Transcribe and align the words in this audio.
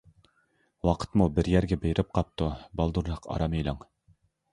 ۋاقىتمۇ 0.87 1.27
بىر 1.35 1.49
يەرگە 1.53 1.77
بېرىپ 1.83 2.09
قاپتۇ، 2.19 2.47
بالدۇرراق 2.81 3.29
ئارام 3.35 3.57
ئېلىڭ! 3.59 3.85